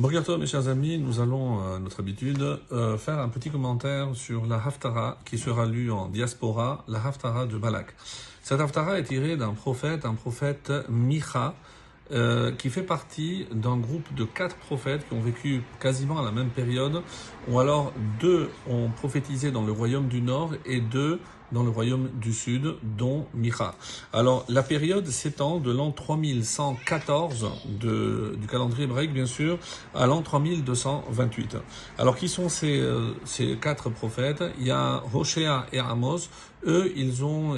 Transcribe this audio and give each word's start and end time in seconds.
Bonjour 0.00 0.38
mes 0.38 0.46
chers 0.46 0.68
amis, 0.68 0.96
nous 0.96 1.18
allons, 1.18 1.58
à 1.58 1.80
notre 1.80 1.98
habitude, 1.98 2.40
euh, 2.70 2.96
faire 2.96 3.18
un 3.18 3.28
petit 3.28 3.50
commentaire 3.50 4.14
sur 4.14 4.46
la 4.46 4.64
Haftara 4.64 5.18
qui 5.24 5.38
sera 5.38 5.66
lue 5.66 5.90
en 5.90 6.06
diaspora, 6.06 6.84
la 6.86 7.04
Haftara 7.04 7.46
de 7.46 7.58
Balak. 7.58 7.96
Cette 8.40 8.60
Haftara 8.60 9.00
est 9.00 9.02
tirée 9.02 9.36
d'un 9.36 9.54
prophète, 9.54 10.04
un 10.04 10.14
prophète 10.14 10.72
Micha, 10.88 11.52
euh, 12.10 12.52
qui 12.52 12.70
fait 12.70 12.82
partie 12.82 13.46
d'un 13.52 13.76
groupe 13.76 14.14
de 14.14 14.24
quatre 14.24 14.56
prophètes 14.56 15.06
qui 15.08 15.14
ont 15.14 15.20
vécu 15.20 15.62
quasiment 15.80 16.18
à 16.18 16.22
la 16.22 16.32
même 16.32 16.48
période, 16.48 17.02
ou 17.48 17.58
alors 17.58 17.92
deux 18.20 18.48
ont 18.68 18.88
prophétisé 18.88 19.50
dans 19.50 19.62
le 19.62 19.72
royaume 19.72 20.08
du 20.08 20.22
Nord 20.22 20.54
et 20.64 20.80
deux 20.80 21.20
dans 21.52 21.62
le 21.62 21.70
royaume 21.70 22.10
du 22.20 22.32
Sud, 22.32 22.74
dont 22.82 23.26
Micha. 23.34 23.74
Alors, 24.12 24.44
la 24.48 24.62
période 24.62 25.06
s'étend 25.06 25.58
de 25.58 25.72
l'an 25.72 25.92
3114 25.92 27.50
de, 27.80 28.36
du 28.38 28.46
calendrier 28.46 28.84
hébraïque, 28.84 29.12
bien 29.12 29.26
sûr, 29.26 29.58
à 29.94 30.06
l'an 30.06 30.22
3228. 30.22 31.56
Alors, 31.98 32.16
qui 32.16 32.28
sont 32.28 32.48
ces, 32.48 32.78
euh, 32.80 33.12
ces 33.24 33.56
quatre 33.56 33.90
prophètes? 33.90 34.44
Il 34.58 34.66
y 34.66 34.70
a 34.70 35.02
Hoshea 35.14 35.66
et 35.72 35.78
Amos. 35.78 36.28
Eux, 36.66 36.92
ils 36.96 37.24
ont 37.24 37.54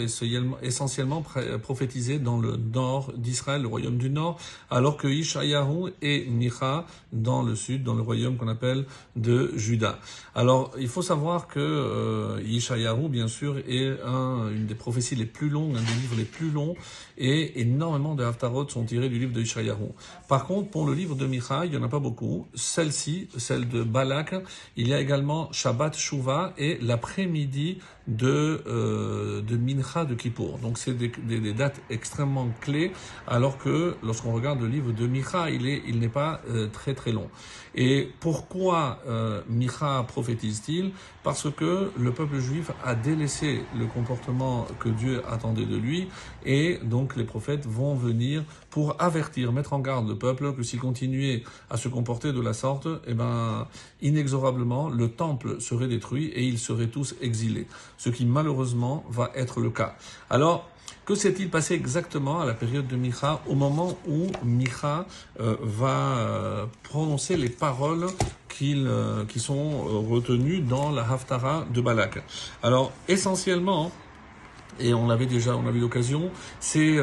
essentiellement 0.62 1.24
prophétisé 1.62 2.18
dans 2.18 2.38
le 2.38 2.56
nord 2.56 3.12
d'Israël, 3.16 3.62
le 3.62 3.68
royaume 3.68 3.96
du 3.96 4.10
nord, 4.10 4.38
alors 4.70 4.96
que 4.96 5.08
Ishayahu 5.08 5.92
et 6.02 6.26
Micha 6.26 6.86
dans 7.12 7.42
le 7.42 7.54
sud, 7.54 7.82
dans 7.82 7.94
le 7.94 8.02
royaume 8.02 8.36
qu'on 8.36 8.48
appelle 8.48 8.86
de 9.16 9.52
Juda. 9.56 9.98
Alors, 10.34 10.72
il 10.78 10.88
faut 10.88 11.02
savoir 11.02 11.48
que 11.48 11.58
euh, 11.60 12.40
Ishayahu, 12.44 13.08
bien 13.08 13.28
sûr, 13.28 13.58
est 13.58 13.98
une 14.04 14.66
des 14.66 14.74
prophéties 14.74 15.16
les 15.16 15.26
plus 15.26 15.48
longues, 15.48 15.76
un 15.76 15.82
des 15.82 16.00
livres 16.00 16.16
les 16.16 16.24
plus 16.24 16.50
longs, 16.50 16.74
et 17.18 17.60
énormément 17.60 18.14
de 18.14 18.24
Haftarot 18.24 18.68
sont 18.68 18.84
tirés 18.84 19.08
du 19.08 19.18
livre 19.18 19.32
de 19.32 19.40
Ishayahu. 19.40 19.92
Par 20.28 20.46
contre, 20.46 20.70
pour 20.70 20.86
le 20.86 20.94
livre 20.94 21.14
de 21.14 21.26
Micha, 21.26 21.64
il 21.64 21.70
n'y 21.72 21.76
en 21.76 21.82
a 21.82 21.88
pas 21.88 21.98
beaucoup. 21.98 22.46
Celle-ci, 22.54 23.28
celle 23.36 23.68
de 23.68 23.82
Balak, 23.82 24.34
il 24.76 24.88
y 24.88 24.94
a 24.94 25.00
également 25.00 25.52
Shabbat 25.52 25.96
Shuvah 25.96 26.54
et 26.58 26.78
l'après-midi 26.80 27.78
de, 28.06 28.62
euh, 28.66 29.40
de 29.42 29.56
Mincha 29.56 30.04
de 30.04 30.14
Kippour. 30.14 30.58
Donc 30.58 30.78
c'est 30.78 30.94
des, 30.94 31.08
des, 31.08 31.52
dates 31.52 31.80
extrêmement 31.90 32.48
clés, 32.60 32.92
alors 33.26 33.58
que 33.58 33.96
lorsqu'on 34.02 34.29
regarde 34.32 34.60
le 34.60 34.68
livre 34.68 34.92
de 34.92 35.06
Micha, 35.06 35.50
il 35.50 35.98
n'est 35.98 36.08
pas 36.08 36.40
euh, 36.48 36.68
très 36.68 36.94
très 36.94 37.12
long. 37.12 37.28
Et 37.74 38.10
pourquoi 38.18 38.98
euh, 39.06 39.42
Micha 39.48 40.04
prophétise-t-il? 40.08 40.92
Parce 41.22 41.48
que 41.50 41.92
le 41.98 42.12
peuple 42.12 42.38
juif 42.38 42.70
a 42.84 42.94
délaissé 42.94 43.62
le 43.78 43.86
comportement 43.86 44.66
que 44.80 44.88
Dieu 44.88 45.22
attendait 45.30 45.66
de 45.66 45.76
lui, 45.76 46.08
et 46.44 46.78
donc 46.82 47.16
les 47.16 47.24
prophètes 47.24 47.66
vont 47.66 47.94
venir 47.94 48.44
pour 48.70 48.96
avertir, 49.00 49.52
mettre 49.52 49.72
en 49.72 49.80
garde 49.80 50.08
le 50.08 50.16
peuple 50.16 50.54
que 50.54 50.62
s'il 50.62 50.80
continuait 50.80 51.44
à 51.68 51.76
se 51.76 51.88
comporter 51.88 52.32
de 52.32 52.40
la 52.40 52.52
sorte, 52.52 52.88
eh 53.06 53.14
ben, 53.14 53.68
inexorablement, 54.02 54.88
le 54.88 55.08
temple 55.08 55.60
serait 55.60 55.88
détruit 55.88 56.26
et 56.26 56.44
ils 56.44 56.58
seraient 56.58 56.88
tous 56.88 57.14
exilés. 57.20 57.66
Ce 57.98 58.10
qui 58.10 58.24
malheureusement 58.26 59.04
va 59.10 59.30
être 59.34 59.60
le 59.60 59.70
cas. 59.70 59.96
Alors, 60.28 60.68
que 61.04 61.14
s'est-il 61.14 61.50
passé 61.50 61.74
exactement 61.74 62.40
à 62.40 62.44
la 62.44 62.54
période 62.54 62.86
de 62.86 62.96
Micha, 62.96 63.40
au 63.48 63.54
moment 63.54 63.98
où 64.06 64.26
Micha 64.44 65.06
euh, 65.40 65.56
va 65.62 65.88
euh, 65.88 66.66
prononcer 66.82 67.36
les 67.36 67.48
paroles 67.48 68.06
euh, 68.62 69.24
qui 69.24 69.40
sont 69.40 69.84
retenues 70.08 70.60
dans 70.60 70.90
la 70.90 71.02
Haftara 71.02 71.64
de 71.72 71.80
Balak? 71.80 72.22
Alors, 72.62 72.92
essentiellement, 73.08 73.90
et 74.78 74.94
on 74.94 75.08
l'avait 75.08 75.26
déjà, 75.26 75.56
on 75.56 75.66
a 75.66 75.70
eu 75.70 75.80
l'occasion, 75.80 76.30
c'est, 76.58 76.96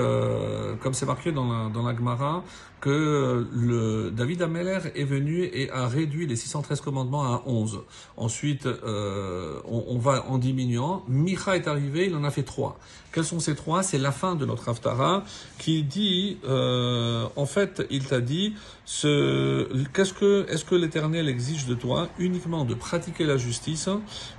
comme 0.82 0.94
c'est 0.94 1.06
marqué 1.06 1.32
dans 1.32 1.52
la, 1.52 1.70
dans 1.70 1.84
la 1.84 1.96
Gemara, 1.96 2.44
que 2.80 3.48
le 3.52 4.12
David 4.12 4.42
Ameller 4.42 4.80
est 4.96 5.04
venu 5.04 5.44
et 5.44 5.70
a 5.72 5.88
réduit 5.88 6.28
les 6.28 6.36
613 6.36 6.82
commandements 6.82 7.24
à 7.24 7.44
11. 7.46 7.82
Ensuite, 8.18 8.66
euh, 8.66 9.60
on, 9.66 9.98
va 9.98 10.26
en 10.28 10.38
diminuant. 10.38 11.04
Micha 11.08 11.56
est 11.56 11.68
arrivé, 11.68 12.06
il 12.08 12.16
en 12.16 12.24
a 12.24 12.32
fait 12.32 12.44
trois. 12.44 12.78
Quels 13.12 13.24
sont 13.24 13.40
ces 13.40 13.56
trois? 13.56 13.82
C'est 13.82 13.98
la 13.98 14.12
fin 14.12 14.36
de 14.36 14.46
notre 14.46 14.70
Haftara 14.70 15.24
qui 15.58 15.82
dit, 15.84 16.38
euh, 16.46 17.28
en 17.36 17.46
fait, 17.46 17.84
il 17.90 18.06
t'a 18.06 18.22
dit, 18.22 18.54
ce, 18.86 19.68
qu'est-ce 19.94 20.14
que, 20.14 20.46
est-ce 20.50 20.66
que 20.66 20.76
l'Éternel 20.76 21.28
exige 21.28 21.66
de 21.66 21.74
toi? 21.74 22.10
Uniquement 22.20 22.64
de 22.64 22.76
pratiquer 22.76 23.26
la 23.26 23.38
justice, 23.38 23.90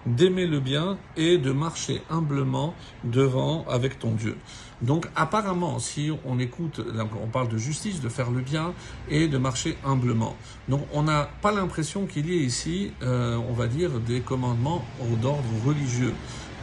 d'aimer 0.06 0.46
le 0.46 0.60
bien 0.60 0.96
et 1.16 1.38
de 1.38 1.50
marcher 1.50 2.02
humblement 2.08 2.74
devant 3.04 3.64
avec 3.68 3.98
ton 3.98 4.12
Dieu. 4.12 4.36
Donc 4.80 5.08
apparemment, 5.16 5.78
si 5.80 6.10
on 6.24 6.38
écoute, 6.38 6.80
on 7.20 7.26
parle 7.26 7.48
de 7.48 7.58
justice, 7.58 8.00
de 8.00 8.08
faire 8.08 8.27
le 8.30 8.40
bien 8.40 8.72
et 9.10 9.28
de 9.28 9.38
marcher 9.38 9.76
humblement. 9.84 10.36
Donc 10.68 10.82
on 10.92 11.02
n'a 11.02 11.28
pas 11.42 11.52
l'impression 11.52 12.06
qu'il 12.06 12.30
y 12.30 12.34
ait 12.34 12.44
ici, 12.44 12.92
euh, 13.02 13.36
on 13.48 13.52
va 13.52 13.66
dire, 13.66 13.90
des 14.00 14.20
commandements 14.20 14.84
d'ordre 15.22 15.42
religieux. 15.66 16.14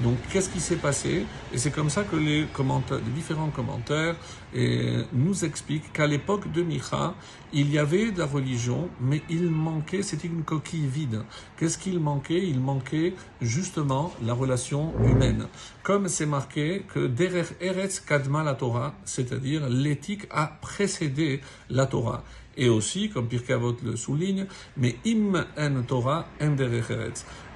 Donc, 0.03 0.17
qu'est-ce 0.29 0.49
qui 0.49 0.59
s'est 0.59 0.75
passé? 0.75 1.25
Et 1.53 1.57
c'est 1.57 1.71
comme 1.71 1.89
ça 1.89 2.03
que 2.03 2.17
les, 2.17 2.45
commentaires, 2.53 2.97
les 2.97 3.11
différents 3.13 3.49
commentaires 3.49 4.15
et, 4.53 4.97
nous 5.13 5.45
expliquent 5.45 5.93
qu'à 5.93 6.05
l'époque 6.05 6.51
de 6.51 6.63
Micha, 6.63 7.15
il 7.53 7.71
y 7.71 7.79
avait 7.79 8.11
de 8.11 8.19
la 8.19 8.25
religion, 8.25 8.89
mais 8.99 9.21
il 9.29 9.49
manquait, 9.49 10.01
c'était 10.01 10.27
une 10.27 10.43
coquille 10.43 10.87
vide. 10.87 11.23
Qu'est-ce 11.57 11.77
qu'il 11.77 11.99
manquait? 11.99 12.45
Il 12.45 12.59
manquait 12.59 13.13
justement 13.41 14.13
la 14.25 14.33
relation 14.33 14.93
humaine. 15.05 15.47
Comme 15.83 16.09
c'est 16.09 16.25
marqué 16.25 16.83
que 16.93 17.07
Derer 17.07 17.45
Eretz 17.61 18.01
Kadma 18.01 18.43
la 18.43 18.55
Torah, 18.55 18.95
c'est-à-dire 19.05 19.69
l'éthique 19.69 20.27
a 20.31 20.47
précédé 20.61 21.39
la 21.69 21.85
Torah. 21.85 22.23
Et 22.57 22.69
aussi, 22.69 23.09
comme 23.09 23.27
Pirkavot 23.27 23.75
le 23.83 23.95
souligne, 23.95 24.45
mais 24.77 24.95
im 25.05 25.45
en 25.57 25.83
Torah 25.83 26.27
en 26.41 26.55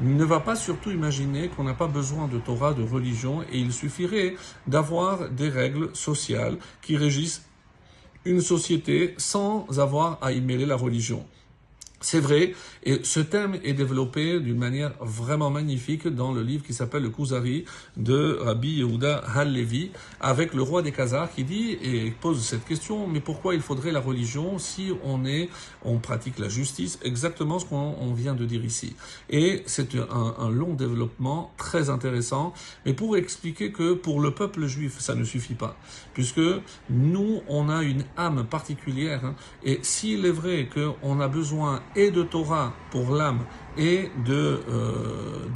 Ne 0.02 0.24
va 0.24 0.40
pas 0.40 0.56
surtout 0.56 0.92
imaginer 0.92 1.50
qu'on 1.50 1.64
n'a 1.64 1.74
pas 1.74 1.88
besoin 1.88 2.28
de 2.28 2.38
Torah, 2.38 2.74
de 2.74 2.84
religion, 2.84 3.44
et 3.44 3.60
il 3.60 3.72
suffirait 3.72 4.36
d'avoir 4.68 5.30
des 5.30 5.50
règles 5.50 5.96
sociales 5.96 6.58
qui 6.82 6.98
régissent 6.98 7.46
une 8.26 8.42
société 8.42 9.14
sans 9.18 9.80
avoir 9.80 10.18
à 10.22 10.32
y 10.32 10.42
mêler 10.42 10.66
la 10.66 10.76
religion. 10.76 11.26
C'est 12.02 12.22
vrai, 12.22 12.54
et 12.84 13.02
ce 13.04 13.20
thème 13.20 13.60
est 13.62 13.74
développé 13.74 14.40
d'une 14.40 14.58
manière 14.58 14.94
vraiment 15.02 15.50
magnifique 15.50 16.08
dans 16.08 16.32
le 16.32 16.42
livre 16.42 16.64
qui 16.64 16.74
s'appelle 16.74 17.04
le 17.04 17.10
Kuzari 17.10 17.66
de 17.98 18.40
Rabbi 18.42 18.76
Yehuda 18.76 19.18
Hallevi, 19.36 19.92
avec 20.22 20.54
le 20.54 20.62
roi 20.62 20.82
des 20.82 20.94
Khazars 20.94 21.30
qui 21.30 21.44
dit 21.44 21.78
et 21.84 22.12
pose 22.12 22.42
cette 22.42 22.64
question 22.64 23.06
mais 23.06 23.20
pourquoi 23.20 23.54
il 23.54 23.60
faudrait 23.60 23.92
la 23.92 24.00
religion 24.00 24.60
si 24.60 24.94
on 25.04 25.26
est, 25.26 25.50
on 25.84 25.98
pratique 25.98 26.40
la 26.40 26.48
justice, 26.48 27.00
exactement 27.04 27.60
ce 27.60 27.66
qu'on 27.66 28.14
vient 28.14 28.34
de 28.34 28.46
dire 28.46 28.64
ici. 28.64 28.96
Et 29.30 29.64
c'est 29.66 29.96
un, 29.96 30.36
un, 30.40 30.50
long 30.50 30.76
développement 30.76 31.52
très 31.58 31.90
intéressant, 31.90 32.54
mais 32.86 32.94
pour 32.94 33.18
expliquer 33.18 33.74
que 33.74 33.94
pour 33.94 34.22
le 34.22 34.32
peuple 34.32 34.68
juif 34.68 35.00
ça 35.00 35.16
ne 35.16 35.26
suffit 35.26 35.54
pas, 35.54 35.76
puisque 36.14 36.42
nous 36.90 37.42
on 37.50 37.68
a 37.68 37.84
une 37.84 38.06
âme 38.16 38.46
particulière, 38.46 39.26
hein, 39.26 39.36
et 39.66 39.80
s'il 39.82 40.26
est 40.26 40.32
vrai 40.32 40.70
qu'on 40.74 41.20
a 41.20 41.28
besoin 41.28 41.82
et 41.96 42.12
de 42.12 42.24
Torah 42.24 42.74
pour 42.92 43.16
l'âme 43.16 43.46
et 43.78 44.12
de 44.26 44.60
euh, 44.70 45.48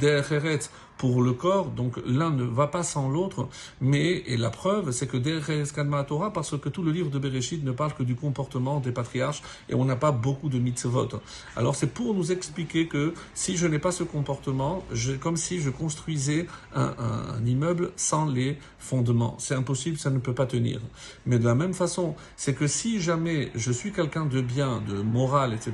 pour 0.96 1.22
le 1.22 1.32
corps, 1.32 1.66
donc 1.66 2.00
l'un 2.06 2.30
ne 2.30 2.44
va 2.44 2.68
pas 2.68 2.82
sans 2.82 3.08
l'autre, 3.08 3.48
mais 3.80 4.22
et 4.26 4.36
la 4.36 4.50
preuve, 4.50 4.92
c'est 4.92 5.06
que 5.06 5.16
derrière 5.16 5.72
Kadma 5.72 6.04
Torah, 6.04 6.32
parce 6.32 6.56
que 6.56 6.68
tout 6.68 6.82
le 6.82 6.92
livre 6.92 7.10
de 7.10 7.18
Bereshit 7.18 7.64
ne 7.64 7.72
parle 7.72 7.94
que 7.94 8.02
du 8.02 8.14
comportement 8.14 8.80
des 8.80 8.92
patriarches 8.92 9.42
et 9.68 9.74
on 9.74 9.84
n'a 9.84 9.96
pas 9.96 10.12
beaucoup 10.12 10.48
de 10.48 10.58
mitzvot. 10.58 11.08
Alors 11.56 11.74
c'est 11.74 11.88
pour 11.88 12.14
nous 12.14 12.30
expliquer 12.30 12.86
que 12.86 13.12
si 13.34 13.56
je 13.56 13.66
n'ai 13.66 13.78
pas 13.78 13.90
ce 13.90 14.04
comportement, 14.04 14.84
je, 14.92 15.12
comme 15.12 15.36
si 15.36 15.60
je 15.60 15.70
construisais 15.70 16.46
un, 16.74 16.94
un 16.98 17.44
immeuble 17.44 17.90
sans 17.96 18.26
les 18.26 18.58
fondements. 18.78 19.36
C'est 19.38 19.54
impossible, 19.54 19.98
ça 19.98 20.10
ne 20.10 20.18
peut 20.18 20.34
pas 20.34 20.46
tenir. 20.46 20.80
Mais 21.26 21.38
de 21.38 21.44
la 21.44 21.54
même 21.54 21.74
façon, 21.74 22.14
c'est 22.36 22.54
que 22.54 22.66
si 22.66 23.00
jamais 23.00 23.50
je 23.54 23.72
suis 23.72 23.92
quelqu'un 23.92 24.26
de 24.26 24.40
bien, 24.40 24.82
de 24.86 25.02
moral, 25.02 25.54
etc., 25.54 25.72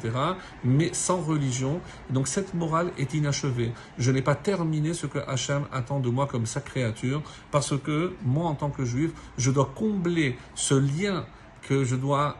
mais 0.64 0.90
sans 0.92 1.20
religion, 1.20 1.80
donc 2.10 2.28
cette 2.28 2.54
morale 2.54 2.92
est 2.98 3.14
inachevée. 3.14 3.72
Je 3.98 4.10
n'ai 4.10 4.22
pas 4.22 4.34
terminé 4.34 4.94
ce 4.94 5.06
que 5.06 5.18
Hachem 5.18 5.64
attend 5.72 6.00
de 6.00 6.08
moi 6.08 6.26
comme 6.26 6.46
sa 6.46 6.60
créature, 6.60 7.22
parce 7.50 7.76
que 7.78 8.14
moi, 8.24 8.46
en 8.46 8.54
tant 8.54 8.70
que 8.70 8.84
juif, 8.84 9.10
je 9.38 9.50
dois 9.50 9.72
combler 9.74 10.36
ce 10.54 10.74
lien 10.74 11.24
que 11.62 11.84
je 11.84 11.96
dois, 11.96 12.36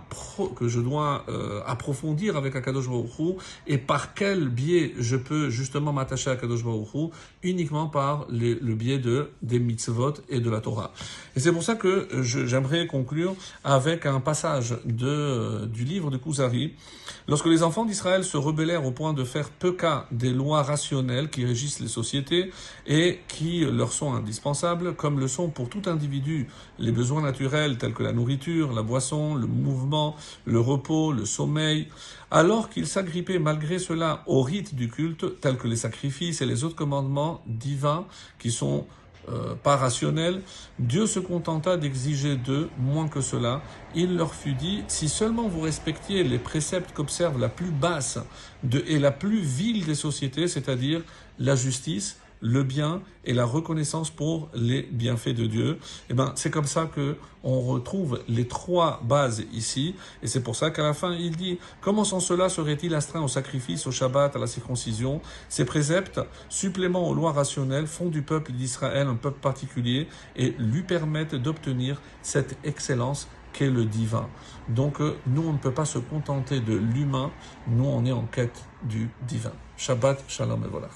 que 0.57 0.69
je 0.69 0.81
dois 0.81 1.25
euh, 1.29 1.61
approfondir 1.67 2.37
avec 2.37 2.57
Akadosh 2.57 2.89
Baruch 2.89 3.39
et 3.67 3.79
par 3.79 4.15
quel 4.15 4.49
biais 4.49 4.95
je 4.99 5.17
peux 5.17 5.51
justement 5.51 5.93
m'attacher 5.93 6.31
à 6.31 6.35
Akadosh 6.35 6.65
Baruch 6.65 7.13
uniquement 7.43 7.87
par 7.87 8.27
le 8.31 8.75
biais 8.75 8.99
de, 8.99 9.31
des 9.43 9.59
mitzvot 9.59 10.15
et 10.29 10.41
de 10.41 10.51
la 10.51 10.61
Torah. 10.61 10.93
Et 11.37 11.41
c'est 11.41 11.53
pour 11.53 11.63
ça 11.63 11.75
que 11.75 12.09
j'aimerais 12.23 12.87
conclure 12.87 13.35
avec 13.65 14.07
un 14.07 14.21
passage 14.21 14.77
de, 14.85 15.67
du 15.67 15.85
livre 15.85 16.11
de 16.11 16.17
Kuzari. 16.17 16.75
Lorsque 17.29 17.47
les 17.47 17.63
enfants 17.63 17.85
d'Israël 17.85 18.25
se 18.25 18.37
rebellèrent 18.37 18.85
au 18.85 18.91
point 18.91 19.13
de 19.13 19.25
faire 19.25 19.51
peu 19.51 19.73
cas 19.73 20.07
des 20.11 20.31
lois 20.31 20.63
rationnelles 20.63 21.31
qui 21.31 21.45
régissent 21.45 21.81
les 21.81 21.89
sociétés 21.89 22.51
et 22.87 23.21
qui 23.29 23.65
leur 23.65 23.93
sont 23.93 24.13
indispensables, 24.15 24.95
comme 24.95 25.21
le 25.21 25.29
sont 25.29 25.49
pour 25.49 25.69
tout 25.69 25.83
individu 25.87 26.49
les 26.79 26.93
besoins 26.93 27.23
naturels 27.23 27.79
tels 27.79 27.95
que 27.95 28.03
la 28.03 28.13
nourriture, 28.13 28.73
la 28.73 28.83
boisson, 28.83 29.10
le 29.13 29.47
mouvement, 29.47 30.17
le 30.45 30.61
repos, 30.61 31.13
le 31.13 31.25
sommeil, 31.25 31.89
alors 32.31 32.71
qu'ils 32.71 32.87
s'agrippaient 32.87 33.39
malgré 33.39 33.79
cela 33.79 34.23
aux 34.27 34.43
rites 34.43 34.75
du 34.75 34.89
culte, 34.89 35.41
tels 35.41 35.57
que 35.57 35.69
les 35.69 35.77
sacrifices 35.77 36.41
et 36.41 36.47
les 36.47 36.65
autres 36.65 36.77
commandements 36.77 37.43
divins 37.47 38.07
qui 38.39 38.51
sont 38.51 38.87
euh, 39.29 39.55
pas 39.55 39.77
rationnels, 39.77 40.43
Dieu 40.79 41.07
se 41.07 41.21
contenta 41.21 41.77
d'exiger 41.77 42.37
d'eux 42.37 42.71
moins 42.79 43.07
que 43.07 43.21
cela. 43.21 43.63
Il 43.95 44.17
leur 44.17 44.35
fut 44.35 44.55
dit, 44.55 44.83
si 44.89 45.09
seulement 45.09 45.47
vous 45.47 45.61
respectiez 45.61 46.25
les 46.25 46.39
préceptes 46.39 46.93
qu'observe 46.93 47.39
la 47.39 47.51
plus 47.51 47.71
basse 47.71 48.19
et 48.87 48.99
la 48.99 49.11
plus 49.11 49.41
vile 49.41 49.85
des 49.85 49.95
sociétés, 49.95 50.49
c'est-à-dire 50.49 51.03
la 51.39 51.55
justice, 51.55 52.19
le 52.41 52.63
bien 52.63 53.03
et 53.25 53.35
la 53.35 53.45
reconnaissance 53.45 54.11
pour 54.11 54.49
les 54.55 54.83
bienfaits 54.83 55.35
de 55.35 55.47
Dieu. 55.47 55.71
Et 55.73 55.77
eh 56.11 56.15
ben, 56.15 56.33
c'est 56.37 56.51
comme 56.51 56.67
ça 56.67 56.87
que 56.87 57.17
on 57.43 57.61
retrouve 57.61 58.21
les 58.29 58.47
trois 58.47 59.01
bases 59.05 59.45
ici. 59.53 59.95
Et 60.23 60.27
c'est 60.27 60.43
pour 60.43 60.57
ça 60.57 60.71
qu'à 60.71 60.83
la 60.83 60.95
fin, 60.95 61.13
il 61.13 61.37
dit, 61.37 61.59
comment 61.81 62.05
sans 62.05 62.21
cela 62.21 62.49
serait-il 62.49 62.95
astreint 62.95 63.23
au 63.23 63.29
sacrifice, 63.29 63.87
au 63.87 63.91
Shabbat, 63.91 64.37
à 64.37 64.39
la 64.39 64.47
circoncision? 64.47 65.21
Ces 65.49 65.65
préceptes, 65.65 66.21
suppléments 66.49 67.09
aux 67.09 67.15
lois 67.15 67.33
rationnelles, 67.33 67.87
font 67.87 68.09
du 68.09 68.23
peuple 68.23 68.53
d'Israël 68.53 69.07
un 69.07 69.17
peuple 69.17 69.41
particulier 69.41 70.07
et 70.37 70.55
lui 70.59 70.83
permettent 70.83 71.35
d'obtenir 71.35 72.01
cette 72.23 72.59
excellence 72.65 73.29
qu'est 73.53 73.71
le 73.71 73.85
divin. 73.85 74.29
Donc, 74.69 75.01
euh, 75.01 75.17
nous, 75.27 75.43
on 75.43 75.53
ne 75.53 75.59
peut 75.59 75.73
pas 75.73 75.85
se 75.85 75.99
contenter 75.99 76.61
de 76.61 76.75
l'humain. 76.75 77.31
Nous, 77.67 77.87
on 77.87 78.05
est 78.05 78.13
en 78.13 78.27
quête 78.27 78.65
du 78.83 79.11
divin. 79.27 79.53
Shabbat, 79.77 80.23
shalom 80.29 80.63
et 80.65 80.69
voilà. 80.69 80.89